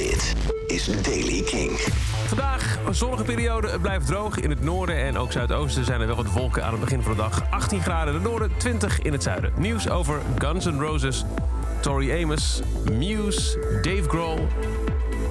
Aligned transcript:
Dit 0.00 0.34
is 0.66 1.02
Daily 1.02 1.42
King. 1.42 1.70
Vandaag 2.26 2.78
een 2.86 2.94
zonnige 2.94 3.22
periode. 3.22 3.68
Het 3.68 3.82
blijft 3.82 4.06
droog. 4.06 4.38
In 4.38 4.50
het 4.50 4.62
noorden 4.62 4.96
en 4.96 5.18
ook 5.18 5.32
zuidoosten 5.32 5.84
zijn 5.84 6.00
er 6.00 6.06
wel 6.06 6.16
wat 6.16 6.32
wolken 6.32 6.64
aan 6.64 6.70
het 6.70 6.80
begin 6.80 7.02
van 7.02 7.12
de 7.12 7.18
dag. 7.18 7.42
18 7.50 7.82
graden 7.82 8.14
in 8.14 8.20
het 8.20 8.28
noorden, 8.28 8.50
20 8.56 9.00
in 9.00 9.12
het 9.12 9.22
zuiden. 9.22 9.52
Nieuws 9.56 9.88
over 9.88 10.20
Guns 10.38 10.64
N' 10.64 10.80
Roses, 10.80 11.24
Tori 11.80 12.22
Amos, 12.22 12.60
Muse, 12.92 13.58
Dave 13.82 14.08
Grohl 14.08 14.46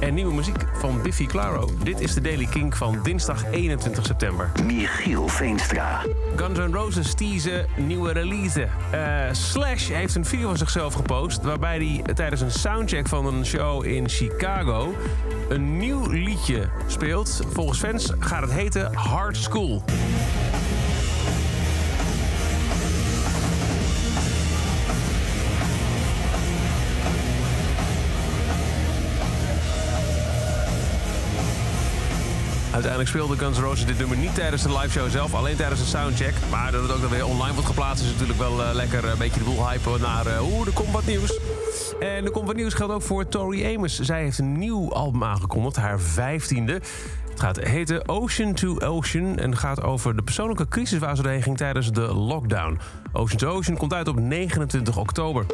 en 0.00 0.14
nieuwe 0.14 0.34
muziek 0.34 0.64
van 0.72 1.02
Biffy 1.02 1.26
Clyro. 1.26 1.70
Dit 1.82 2.00
is 2.00 2.14
de 2.14 2.20
Daily 2.20 2.46
King 2.46 2.76
van 2.76 2.98
dinsdag 3.02 3.44
21 3.50 4.06
september. 4.06 4.50
Michiel 4.64 5.28
Veenstra. 5.28 6.02
Guns 6.36 6.58
N' 6.58 6.72
Roses 6.72 7.14
teasen 7.14 7.66
nieuwe 7.76 8.12
release. 8.12 8.68
Eh, 8.90 9.00
Slash 9.32 9.88
heeft 9.88 10.14
een 10.14 10.24
video 10.24 10.48
van 10.48 10.56
zichzelf 10.56 10.94
gepost... 10.94 11.42
waarbij 11.42 11.76
hij 11.76 12.14
tijdens 12.14 12.40
een 12.40 12.50
soundcheck 12.50 13.08
van 13.08 13.26
een 13.26 13.46
show 13.46 13.84
in 13.84 14.08
Chicago... 14.08 14.94
een 15.48 15.78
nieuw 15.78 16.10
liedje 16.10 16.68
speelt. 16.86 17.40
Volgens 17.52 17.78
fans 17.78 18.12
gaat 18.18 18.42
het 18.42 18.52
heten 18.52 18.94
Hard 18.94 19.36
School. 19.36 19.82
Uiteindelijk 32.78 33.16
speelde 33.16 33.44
Guns 33.44 33.58
N' 33.58 33.62
Roses 33.62 33.86
dit 33.86 33.98
nummer 33.98 34.16
niet 34.16 34.34
tijdens 34.34 34.62
de 34.62 34.78
live 34.78 34.90
show 34.90 35.10
zelf, 35.10 35.34
alleen 35.34 35.56
tijdens 35.56 35.80
een 35.80 35.86
soundcheck. 35.86 36.34
Maar 36.50 36.72
dat 36.72 36.82
het 36.82 36.92
ook 36.92 37.00
dan 37.00 37.10
weer 37.10 37.26
online 37.26 37.52
wordt 37.52 37.68
geplaatst 37.68 38.04
is 38.04 38.10
natuurlijk 38.10 38.38
wel 38.38 38.60
uh, 38.60 38.70
lekker 38.72 39.04
een 39.04 39.18
beetje 39.18 39.38
de 39.38 39.44
boel 39.44 39.68
hypen 39.68 40.00
naar 40.00 40.26
uh, 40.26 40.52
oeh, 40.52 40.66
komt 40.74 40.90
wat 40.90 41.06
nieuws. 41.06 41.38
En 42.00 42.24
er 42.24 42.30
komt 42.30 42.54
nieuws 42.54 42.74
geldt 42.74 42.92
ook 42.92 43.02
voor 43.02 43.28
Tori 43.28 43.74
Amos. 43.74 43.98
Zij 43.98 44.22
heeft 44.22 44.38
een 44.38 44.58
nieuw 44.58 44.92
album 44.92 45.24
aangekondigd, 45.24 45.76
haar 45.76 46.00
vijftiende. 46.00 46.72
Het 47.30 47.40
gaat 47.40 47.56
heten 47.56 48.08
Ocean 48.08 48.54
to 48.54 48.78
Ocean 48.78 49.38
en 49.38 49.56
gaat 49.56 49.82
over 49.82 50.16
de 50.16 50.22
persoonlijke 50.22 50.68
crisis 50.68 50.98
waar 50.98 51.16
ze 51.16 51.22
doorheen 51.22 51.42
ging 51.42 51.56
tijdens 51.56 51.92
de 51.92 52.14
lockdown. 52.14 52.78
Ocean 53.12 53.38
to 53.38 53.48
Ocean 53.48 53.76
komt 53.76 53.94
uit 53.94 54.08
op 54.08 54.20
29 54.20 54.96
oktober. 54.96 55.46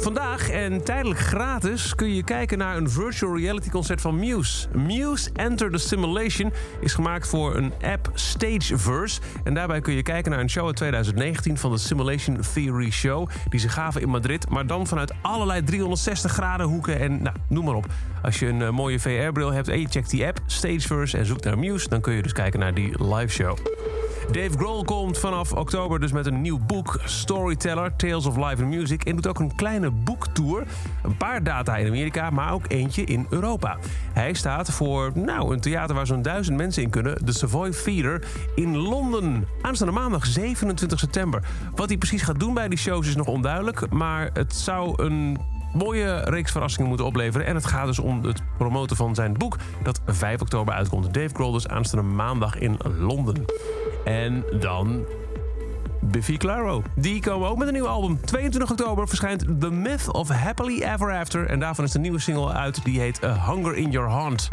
Vandaag 0.00 0.50
en 0.50 0.84
tijdelijk 0.84 1.20
gratis 1.20 1.94
kun 1.94 2.14
je 2.14 2.24
kijken 2.24 2.58
naar 2.58 2.76
een 2.76 2.90
virtual 2.90 3.38
reality 3.38 3.68
concert 3.68 4.00
van 4.00 4.18
Muse. 4.18 4.68
Muse 4.68 5.30
Enter 5.32 5.70
the 5.70 5.78
Simulation 5.78 6.52
is 6.80 6.94
gemaakt 6.94 7.28
voor 7.28 7.56
een 7.56 7.72
app 7.82 8.10
Stageverse. 8.14 9.20
En 9.44 9.54
daarbij 9.54 9.80
kun 9.80 9.94
je 9.94 10.02
kijken 10.02 10.30
naar 10.30 10.40
een 10.40 10.50
show 10.50 10.66
uit 10.66 10.76
2019 10.76 11.58
van 11.58 11.70
de 11.70 11.78
Simulation 11.78 12.38
Theory 12.54 12.90
Show. 12.90 13.28
Die 13.48 13.60
ze 13.60 13.68
gaven 13.68 14.00
in 14.00 14.08
Madrid, 14.08 14.48
maar 14.48 14.66
dan 14.66 14.86
vanuit 14.86 15.12
allerlei 15.22 15.62
360 15.62 16.32
graden 16.32 16.66
hoeken 16.66 16.98
en 16.98 17.22
nou, 17.22 17.36
noem 17.48 17.64
maar 17.64 17.74
op. 17.74 17.86
Als 18.22 18.38
je 18.38 18.46
een 18.46 18.60
uh, 18.60 18.70
mooie 18.70 19.00
VR-bril 19.00 19.52
hebt 19.52 19.68
en 19.68 19.80
je 19.80 19.88
checkt 19.88 20.10
die 20.10 20.26
app 20.26 20.38
Stageverse 20.46 21.18
en 21.18 21.26
zoekt 21.26 21.44
naar 21.44 21.58
Muse... 21.58 21.88
dan 21.88 22.00
kun 22.00 22.12
je 22.12 22.22
dus 22.22 22.32
kijken 22.32 22.60
naar 22.60 22.74
die 22.74 23.04
live 23.04 23.28
show. 23.32 23.58
Dave 24.32 24.58
Grohl 24.58 24.84
komt 24.84 25.18
vanaf 25.18 25.52
oktober 25.52 26.00
dus 26.00 26.12
met 26.12 26.26
een 26.26 26.40
nieuw 26.40 26.58
boek, 26.58 27.00
Storyteller, 27.04 27.96
Tales 27.96 28.26
of 28.26 28.36
Life 28.36 28.62
and 28.62 28.74
Music. 28.74 29.04
En 29.04 29.14
doet 29.14 29.26
ook 29.26 29.38
een 29.38 29.54
kleine 29.54 29.90
boektour. 29.90 30.66
Een 31.02 31.16
paar 31.16 31.42
data 31.42 31.76
in 31.76 31.86
Amerika, 31.86 32.30
maar 32.30 32.52
ook 32.52 32.64
eentje 32.68 33.04
in 33.04 33.26
Europa. 33.30 33.78
Hij 34.12 34.34
staat 34.34 34.70
voor 34.70 35.12
nou, 35.14 35.52
een 35.52 35.60
theater 35.60 35.94
waar 35.94 36.06
zo'n 36.06 36.22
duizend 36.22 36.56
mensen 36.56 36.82
in 36.82 36.90
kunnen, 36.90 37.26
de 37.26 37.32
Savoy 37.32 37.70
Theatre 37.70 38.22
in 38.54 38.76
Londen. 38.76 39.46
Aanstaande 39.62 39.92
maandag 39.92 40.26
27 40.26 40.98
september. 40.98 41.42
Wat 41.74 41.88
hij 41.88 41.98
precies 41.98 42.22
gaat 42.22 42.40
doen 42.40 42.54
bij 42.54 42.68
die 42.68 42.78
shows 42.78 43.08
is 43.08 43.16
nog 43.16 43.26
onduidelijk, 43.26 43.90
maar 43.90 44.30
het 44.32 44.54
zou 44.54 45.02
een 45.02 45.38
mooie 45.72 46.20
reeks 46.20 46.52
verrassingen 46.52 46.88
moeten 46.88 47.06
opleveren. 47.06 47.46
En 47.46 47.54
het 47.54 47.66
gaat 47.66 47.86
dus 47.86 47.98
om 47.98 48.24
het 48.24 48.42
promoten 48.56 48.96
van 48.96 49.14
zijn 49.14 49.32
boek 49.32 49.56
dat 49.82 50.00
5 50.06 50.40
oktober 50.40 50.74
uitkomt. 50.74 51.14
Dave 51.14 51.34
Grohl 51.34 51.52
dus 51.52 51.68
aanstaande 51.68 52.08
maandag 52.08 52.58
in 52.58 52.78
Londen. 52.98 53.44
En 54.04 54.44
dan 54.60 55.04
Biffy 56.00 56.36
Clyro. 56.36 56.82
Die 56.94 57.20
komen 57.20 57.48
ook 57.48 57.58
met 57.58 57.68
een 57.68 57.74
nieuw 57.74 57.88
album. 57.88 58.20
22 58.24 58.70
oktober 58.70 59.08
verschijnt 59.08 59.60
The 59.60 59.70
Myth 59.70 60.12
of 60.12 60.28
Happily 60.28 60.82
Ever 60.82 61.12
After. 61.12 61.46
En 61.46 61.60
daarvan 61.60 61.84
is 61.84 61.92
de 61.92 61.98
nieuwe 61.98 62.20
single 62.20 62.52
uit. 62.52 62.84
Die 62.84 63.00
heet 63.00 63.24
A 63.24 63.52
Hunger 63.52 63.76
in 63.76 63.90
Your 63.90 64.10
Heart. 64.10 64.48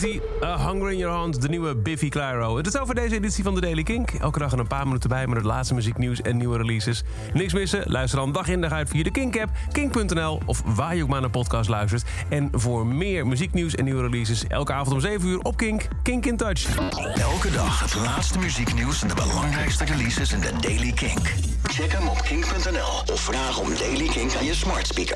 Hij 0.00 0.20
A 0.42 0.68
Hunger 0.68 0.90
in 0.90 0.98
Your 0.98 1.16
Hand, 1.16 1.42
de 1.42 1.48
nieuwe 1.48 1.76
Biffy 1.76 2.08
Clyro. 2.08 2.56
Het 2.56 2.66
is 2.66 2.78
over 2.78 2.94
deze 2.94 3.14
editie 3.14 3.44
van 3.44 3.54
de 3.54 3.60
Daily 3.60 3.82
Kink. 3.82 4.10
Elke 4.10 4.38
dag 4.38 4.52
een 4.52 4.66
paar 4.66 4.86
minuten 4.86 5.08
bij 5.08 5.26
met 5.26 5.36
het 5.36 5.46
laatste 5.46 5.74
muzieknieuws 5.74 6.20
en 6.20 6.36
nieuwe 6.36 6.56
releases. 6.56 7.02
Niks 7.32 7.52
missen? 7.52 7.82
Luister 7.86 8.18
dan 8.18 8.32
dag 8.32 8.48
in 8.48 8.60
dag 8.60 8.72
uit 8.72 8.88
via 8.88 9.02
de 9.02 9.10
Kink-app, 9.10 9.50
kink.nl... 9.72 10.40
of 10.46 10.62
waar 10.64 10.96
je 10.96 11.02
ook 11.02 11.08
maar 11.08 11.20
naar 11.20 11.30
podcast 11.30 11.68
luistert. 11.68 12.04
En 12.28 12.48
voor 12.52 12.86
meer 12.86 13.26
muzieknieuws 13.26 13.74
en 13.74 13.84
nieuwe 13.84 14.02
releases... 14.02 14.46
elke 14.46 14.72
avond 14.72 14.94
om 14.94 15.00
7 15.00 15.28
uur 15.28 15.38
op 15.38 15.56
Kink, 15.56 15.88
Kink 16.02 16.26
in 16.26 16.36
Touch. 16.36 16.76
Elke 17.14 17.50
dag 17.50 17.80
het 17.80 17.94
laatste 17.94 18.38
muzieknieuws 18.38 19.02
en 19.02 19.08
de 19.08 19.14
belangrijkste 19.14 19.84
releases 19.84 20.32
in 20.32 20.40
de 20.40 20.52
Daily 20.60 20.92
Kink. 20.92 21.32
Check 21.62 21.92
hem 21.92 22.08
op 22.08 22.22
kink.nl 22.22 23.12
of 23.14 23.20
vraag 23.20 23.58
om 23.58 23.68
Daily 23.78 24.08
Kink 24.08 24.34
aan 24.34 24.44
je 24.44 24.54
smart 24.54 24.86
speaker. 24.86 25.10